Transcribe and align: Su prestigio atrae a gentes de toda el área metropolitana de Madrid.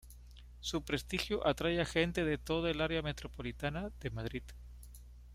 Su 0.61 0.81
prestigio 0.81 1.45
atrae 1.47 1.79
a 1.79 1.85
gentes 1.85 2.25
de 2.25 2.39
toda 2.39 2.71
el 2.71 2.81
área 2.81 3.03
metropolitana 3.03 3.91
de 4.01 4.09
Madrid. 4.09 4.41